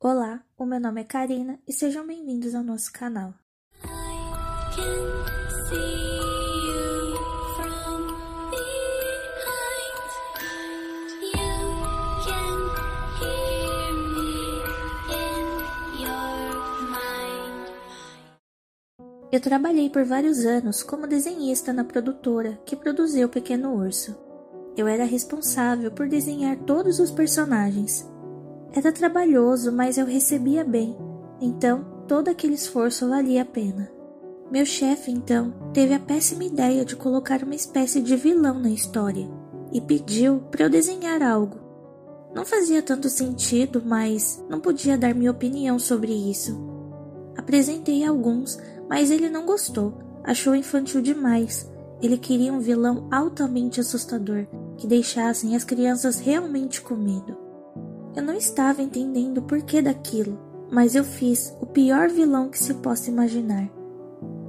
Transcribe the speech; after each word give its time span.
Olá, 0.00 0.44
o 0.56 0.64
meu 0.64 0.78
nome 0.78 1.00
é 1.00 1.04
Karina 1.04 1.58
e 1.66 1.72
sejam 1.72 2.06
bem-vindos 2.06 2.54
ao 2.54 2.62
nosso 2.62 2.92
canal. 2.92 3.34
Eu 19.32 19.40
trabalhei 19.40 19.90
por 19.90 20.04
vários 20.04 20.44
anos 20.46 20.80
como 20.80 21.08
desenhista 21.08 21.72
na 21.72 21.82
produtora 21.82 22.56
que 22.64 22.76
produziu 22.76 23.28
Pequeno 23.28 23.74
Urso. 23.74 24.16
Eu 24.76 24.86
era 24.86 25.02
responsável 25.02 25.90
por 25.90 26.08
desenhar 26.08 26.56
todos 26.58 27.00
os 27.00 27.10
personagens. 27.10 28.08
Era 28.72 28.92
trabalhoso, 28.92 29.72
mas 29.72 29.96
eu 29.96 30.06
recebia 30.06 30.64
bem, 30.64 30.96
então 31.40 31.84
todo 32.06 32.28
aquele 32.28 32.54
esforço 32.54 33.08
valia 33.08 33.42
a 33.42 33.44
pena. 33.44 33.90
Meu 34.50 34.64
chefe, 34.64 35.10
então, 35.10 35.52
teve 35.72 35.94
a 35.94 36.00
péssima 36.00 36.44
ideia 36.44 36.84
de 36.84 36.96
colocar 36.96 37.42
uma 37.42 37.54
espécie 37.54 38.00
de 38.00 38.16
vilão 38.16 38.58
na 38.58 38.70
história 38.70 39.28
e 39.72 39.80
pediu 39.80 40.40
para 40.50 40.64
eu 40.64 40.70
desenhar 40.70 41.22
algo. 41.22 41.58
Não 42.34 42.44
fazia 42.44 42.82
tanto 42.82 43.08
sentido, 43.08 43.82
mas 43.84 44.42
não 44.48 44.60
podia 44.60 44.98
dar 44.98 45.14
minha 45.14 45.30
opinião 45.30 45.78
sobre 45.78 46.12
isso. 46.12 46.58
Apresentei 47.36 48.04
alguns, 48.04 48.58
mas 48.88 49.10
ele 49.10 49.30
não 49.30 49.46
gostou, 49.46 49.94
achou 50.24 50.54
infantil 50.54 51.00
demais. 51.00 51.70
Ele 52.02 52.18
queria 52.18 52.52
um 52.52 52.60
vilão 52.60 53.08
altamente 53.10 53.80
assustador, 53.80 54.46
que 54.76 54.86
deixassem 54.86 55.56
as 55.56 55.64
crianças 55.64 56.20
realmente 56.20 56.80
com 56.80 56.94
medo. 56.94 57.36
Eu 58.18 58.24
não 58.24 58.34
estava 58.34 58.82
entendendo 58.82 59.38
o 59.38 59.42
porquê 59.42 59.80
daquilo, 59.80 60.36
mas 60.72 60.96
eu 60.96 61.04
fiz 61.04 61.54
o 61.60 61.66
pior 61.66 62.08
vilão 62.10 62.48
que 62.48 62.58
se 62.58 62.74
possa 62.74 63.08
imaginar. 63.08 63.70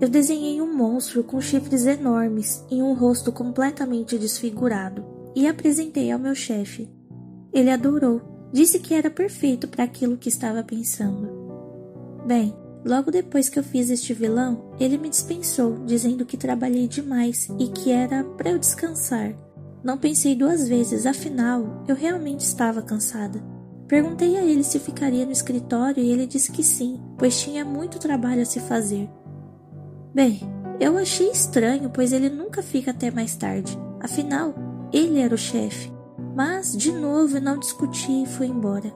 Eu 0.00 0.08
desenhei 0.08 0.58
um 0.62 0.74
monstro 0.74 1.22
com 1.22 1.38
chifres 1.38 1.84
enormes 1.84 2.64
e 2.70 2.82
um 2.82 2.94
rosto 2.94 3.30
completamente 3.30 4.16
desfigurado 4.16 5.04
e 5.36 5.46
apresentei 5.46 6.10
ao 6.10 6.18
meu 6.18 6.34
chefe. 6.34 6.90
Ele 7.52 7.70
adorou, 7.70 8.22
disse 8.50 8.78
que 8.78 8.94
era 8.94 9.10
perfeito 9.10 9.68
para 9.68 9.84
aquilo 9.84 10.16
que 10.16 10.30
estava 10.30 10.64
pensando. 10.64 11.28
Bem, 12.26 12.56
Logo 12.86 13.10
depois 13.10 13.50
que 13.50 13.58
eu 13.58 13.62
fiz 13.62 13.90
este 13.90 14.14
vilão, 14.14 14.72
ele 14.80 14.96
me 14.96 15.10
dispensou, 15.10 15.84
dizendo 15.84 16.24
que 16.24 16.38
trabalhei 16.38 16.88
demais 16.88 17.46
e 17.58 17.66
que 17.66 17.90
era 17.90 18.24
para 18.24 18.50
eu 18.50 18.58
descansar. 18.58 19.34
Não 19.82 19.98
pensei 19.98 20.34
duas 20.34 20.66
vezes, 20.66 21.04
afinal, 21.04 21.84
eu 21.86 21.94
realmente 21.94 22.40
estava 22.40 22.80
cansada. 22.80 23.57
Perguntei 23.88 24.36
a 24.36 24.44
ele 24.44 24.62
se 24.62 24.78
ficaria 24.78 25.24
no 25.24 25.32
escritório 25.32 26.02
e 26.02 26.10
ele 26.10 26.26
disse 26.26 26.52
que 26.52 26.62
sim, 26.62 27.00
pois 27.16 27.40
tinha 27.40 27.64
muito 27.64 27.98
trabalho 27.98 28.42
a 28.42 28.44
se 28.44 28.60
fazer. 28.60 29.08
Bem, 30.14 30.40
eu 30.78 30.98
achei 30.98 31.30
estranho, 31.30 31.88
pois 31.88 32.12
ele 32.12 32.28
nunca 32.28 32.62
fica 32.62 32.90
até 32.90 33.10
mais 33.10 33.34
tarde. 33.34 33.78
Afinal, 33.98 34.54
ele 34.92 35.18
era 35.18 35.34
o 35.34 35.38
chefe. 35.38 35.90
Mas, 36.36 36.76
de 36.76 36.92
novo, 36.92 37.40
não 37.40 37.58
discuti 37.58 38.22
e 38.22 38.26
fui 38.26 38.46
embora. 38.46 38.92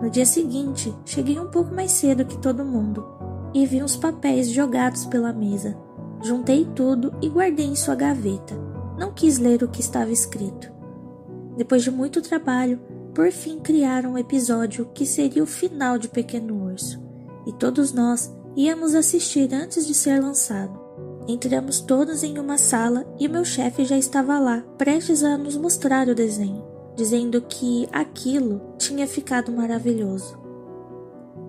No 0.00 0.10
dia 0.10 0.26
seguinte, 0.26 0.94
cheguei 1.06 1.40
um 1.40 1.48
pouco 1.48 1.74
mais 1.74 1.92
cedo 1.92 2.26
que 2.26 2.38
todo 2.38 2.64
mundo 2.64 3.04
e 3.54 3.64
vi 3.64 3.82
uns 3.82 3.96
papéis 3.96 4.50
jogados 4.50 5.06
pela 5.06 5.32
mesa. 5.32 5.76
Juntei 6.22 6.66
tudo 6.74 7.14
e 7.22 7.28
guardei 7.28 7.66
em 7.66 7.76
sua 7.76 7.94
gaveta. 7.94 8.54
Não 8.98 9.12
quis 9.12 9.38
ler 9.38 9.62
o 9.62 9.68
que 9.68 9.80
estava 9.80 10.10
escrito. 10.10 10.72
Depois 11.56 11.82
de 11.82 11.90
muito 11.90 12.20
trabalho, 12.20 12.80
por 13.14 13.30
fim 13.30 13.60
criaram 13.60 14.12
um 14.12 14.18
episódio 14.18 14.90
que 14.92 15.06
seria 15.06 15.42
o 15.42 15.46
final 15.46 15.96
de 15.96 16.08
Pequeno 16.08 16.64
Urso, 16.66 17.00
e 17.46 17.52
todos 17.52 17.92
nós 17.92 18.34
íamos 18.56 18.94
assistir 18.94 19.54
antes 19.54 19.86
de 19.86 19.94
ser 19.94 20.20
lançado. 20.20 20.82
Entramos 21.28 21.80
todos 21.80 22.22
em 22.22 22.38
uma 22.38 22.58
sala 22.58 23.06
e 23.18 23.28
meu 23.28 23.44
chefe 23.44 23.84
já 23.84 23.96
estava 23.96 24.38
lá, 24.38 24.62
prestes 24.76 25.22
a 25.22 25.38
nos 25.38 25.56
mostrar 25.56 26.08
o 26.08 26.14
desenho, 26.14 26.64
dizendo 26.96 27.40
que 27.40 27.88
aquilo 27.92 28.60
tinha 28.76 29.06
ficado 29.06 29.52
maravilhoso. 29.52 30.38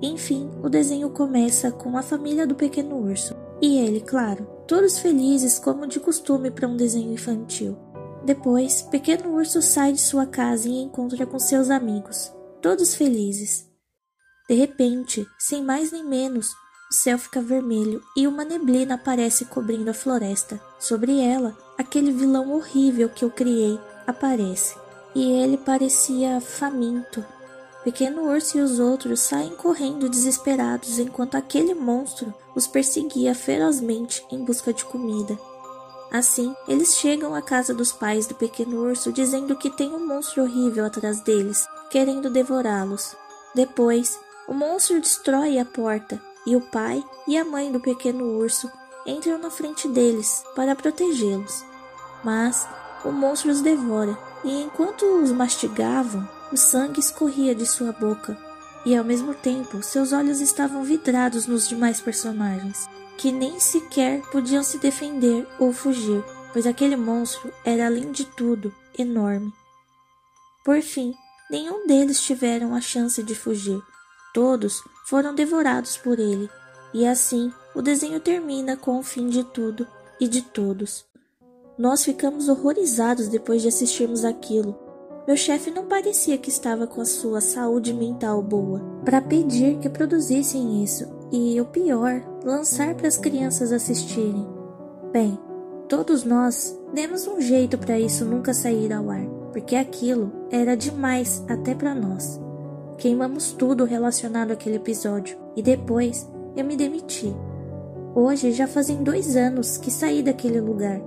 Enfim, 0.02 0.50
o 0.62 0.70
desenho 0.70 1.10
começa 1.10 1.72
com 1.72 1.98
a 1.98 2.04
família 2.04 2.46
do 2.46 2.54
pequeno 2.56 2.96
urso. 2.96 3.36
E 3.62 3.80
ele, 3.80 4.02
claro, 4.02 4.46
todos 4.68 5.00
felizes 5.00 5.58
como 5.58 5.88
de 5.88 6.00
costume 6.00 6.52
para 6.52 6.68
um 6.68 6.76
desenho 6.76 7.14
infantil. 7.14 7.78
Depois, 8.26 8.82
pequeno 8.82 9.36
urso 9.36 9.62
sai 9.62 9.94
de 9.94 10.02
sua 10.02 10.26
casa 10.26 10.68
e 10.68 10.82
encontra 10.82 11.26
com 11.26 11.38
seus 11.38 11.70
amigos, 11.70 12.32
todos 12.62 12.96
felizes. 12.96 13.70
De 14.50 14.56
repente, 14.56 15.28
sem 15.38 15.64
mais 15.64 15.92
nem 15.92 16.04
menos, 16.04 16.52
o 16.92 16.94
céu 16.94 17.20
fica 17.20 17.40
vermelho 17.42 18.02
e 18.18 18.26
uma 18.28 18.44
neblina 18.44 18.96
aparece 18.96 19.46
cobrindo 19.46 19.92
a 19.92 19.94
floresta. 19.94 20.60
Sobre 20.80 21.20
ela, 21.20 21.56
aquele 21.78 22.12
vilão 22.12 22.52
horrível 22.54 23.10
que 23.10 23.24
eu 23.24 23.30
criei 23.30 23.80
aparece. 24.08 24.76
E 25.14 25.32
ele 25.32 25.58
parecia 25.58 26.42
faminto, 26.42 27.24
Pequeno 27.86 28.24
Urso 28.24 28.58
e 28.58 28.62
os 28.62 28.80
outros 28.80 29.20
saem 29.20 29.56
correndo 29.56 30.10
desesperados 30.10 30.98
enquanto 30.98 31.36
aquele 31.36 31.76
monstro 31.76 32.34
os 32.56 32.66
perseguia 32.66 33.36
ferozmente 33.36 34.26
em 34.32 34.44
busca 34.44 34.74
de 34.74 34.84
comida. 34.84 35.38
Assim, 36.16 36.56
eles 36.66 36.96
chegam 36.96 37.36
à 37.36 37.42
casa 37.42 37.74
dos 37.74 37.92
pais 37.92 38.26
do 38.26 38.34
pequeno 38.36 38.78
urso 38.78 39.12
dizendo 39.12 39.54
que 39.54 39.70
tem 39.70 39.94
um 39.94 40.08
monstro 40.08 40.44
horrível 40.44 40.86
atrás 40.86 41.20
deles, 41.20 41.68
querendo 41.90 42.30
devorá-los. 42.30 43.18
Depois, 43.54 44.18
o 44.48 44.54
monstro 44.54 45.02
destrói 45.02 45.60
a 45.60 45.66
porta 45.66 46.18
e 46.48 46.56
o 46.56 46.62
pai 46.62 47.04
e 47.28 47.38
a 47.38 47.44
mãe 47.44 47.70
do 47.70 47.82
pequeno 47.82 48.24
urso 48.40 48.72
entram 49.06 49.38
na 49.38 49.50
frente 49.50 49.90
deles 49.90 50.42
para 50.56 50.74
protegê-los. 50.74 51.66
Mas 52.24 52.66
o 53.04 53.12
monstro 53.12 53.52
os 53.52 53.60
devora 53.60 54.18
e 54.46 54.62
enquanto 54.62 55.04
os 55.22 55.34
mastigavam, 55.34 56.26
o 56.50 56.56
sangue 56.56 57.02
escorria 57.02 57.54
de 57.54 57.66
sua 57.66 57.92
boca, 57.92 58.38
e 58.86 58.96
ao 58.96 59.04
mesmo 59.04 59.34
tempo 59.34 59.84
seus 59.84 60.14
olhos 60.14 60.40
estavam 60.40 60.82
vidrados 60.82 61.46
nos 61.46 61.68
demais 61.68 62.00
personagens, 62.00 62.88
que 63.18 63.32
nem 63.32 63.60
sequer 63.60 64.22
podiam 64.32 64.64
se 64.64 64.78
defender 64.78 65.48
ou 65.60 65.72
fugir, 65.72 66.24
pois 66.54 66.66
aquele 66.66 66.96
monstro 66.96 67.52
era, 67.64 67.86
além 67.86 68.12
de 68.12 68.26
tudo, 68.26 68.74
enorme. 68.98 69.54
Por 70.64 70.82
fim, 70.82 71.14
nenhum 71.50 71.86
deles 71.86 72.22
tiveram 72.22 72.74
a 72.74 72.82
chance 72.82 73.22
de 73.22 73.36
fugir. 73.36 73.82
Todos 74.34 74.82
foram 75.06 75.34
devorados 75.34 75.98
por 75.98 76.20
ele, 76.20 76.50
e 76.94 77.06
assim 77.06 77.52
o 77.74 77.82
desenho 77.82 78.20
termina 78.20 78.76
com 78.76 79.00
o 79.00 79.04
fim 79.04 79.28
de 79.28 79.44
tudo 79.44 79.88
e 80.20 80.28
de 80.28 80.42
todos. 80.42 81.06
Nós 81.78 82.04
ficamos 82.04 82.48
horrorizados 82.48 83.28
depois 83.28 83.62
de 83.62 83.68
assistirmos 83.68 84.24
aquilo, 84.24 84.80
meu 85.28 85.36
chefe 85.36 85.72
não 85.72 85.86
parecia 85.86 86.38
que 86.38 86.50
estava 86.50 86.86
com 86.86 87.02
a 87.02 87.06
sua 87.06 87.42
saúde 87.42 87.92
mental 87.92 88.44
boa 88.44 88.80
para 89.04 89.20
pedir 89.20 89.80
que 89.80 89.90
produzissem 89.90 90.84
isso 90.84 91.08
e, 91.32 91.60
o 91.60 91.66
pior, 91.66 92.22
lançar 92.44 92.94
para 92.94 93.08
as 93.08 93.18
crianças 93.18 93.72
assistirem. 93.72 94.48
Bem, 95.12 95.38
todos 95.90 96.24
nós 96.24 96.80
demos 96.94 97.26
um 97.26 97.42
jeito 97.42 97.76
para 97.76 98.00
isso 98.00 98.24
nunca 98.24 98.54
sair 98.54 98.94
ao 98.94 99.10
ar, 99.10 99.26
porque 99.52 99.76
aquilo 99.76 100.32
era 100.52 100.78
demais 100.78 101.44
até 101.48 101.74
para 101.74 101.96
nós. 101.96 102.40
Queimamos 103.00 103.52
tudo 103.52 103.84
relacionado 103.84 104.52
àquele 104.52 104.76
episódio 104.76 105.40
e 105.56 105.62
depois 105.64 106.30
eu 106.56 106.64
me 106.64 106.76
demiti. 106.76 107.36
Hoje 108.14 108.52
já 108.52 108.68
fazem 108.68 109.04
dois 109.04 109.36
anos 109.36 109.76
que 109.76 109.90
saí 109.90 110.22
daquele 110.22 110.62
lugar 110.62 111.02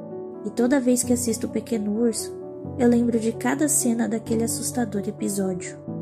e 0.44 0.50
toda 0.50 0.80
vez 0.80 1.04
que 1.04 1.12
assisto 1.12 1.46
o 1.46 1.50
Pequeno 1.50 2.00
Urso 2.00 2.37
eu 2.76 2.88
lembro 2.88 3.18
de 3.18 3.32
cada 3.32 3.68
cena 3.68 4.08
daquele 4.08 4.44
assustador 4.44 5.02
episódio. 5.06 5.97